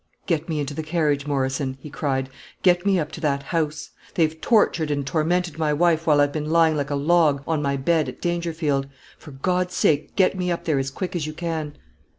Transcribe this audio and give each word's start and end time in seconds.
"Get 0.25 0.49
me 0.49 0.59
into 0.59 0.73
the 0.73 0.81
carriage, 0.81 1.27
Morrison," 1.27 1.77
he 1.79 1.91
cried. 1.91 2.31
"Get 2.63 2.87
me 2.87 2.97
up 2.99 3.11
to 3.11 3.21
that 3.21 3.43
house. 3.43 3.91
They've 4.15 4.41
tortured 4.41 4.89
and 4.89 5.05
tormented 5.05 5.59
my 5.59 5.73
wife 5.73 6.07
while 6.07 6.19
I've 6.19 6.31
been 6.31 6.49
lying 6.49 6.75
like 6.75 6.89
a 6.89 6.95
log 6.95 7.43
on 7.47 7.61
my 7.61 7.77
bed 7.77 8.09
at 8.09 8.19
Dangerfield. 8.19 8.87
For 9.19 9.29
God's 9.29 9.75
sake, 9.75 10.15
get 10.15 10.35
me 10.35 10.51
up 10.51 10.63
there 10.65 10.79
as 10.79 10.89
quick 10.89 11.15
as 11.15 11.27
you 11.27 11.33
can!" 11.33 11.77